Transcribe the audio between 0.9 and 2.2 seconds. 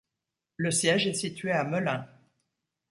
est situé à Melun.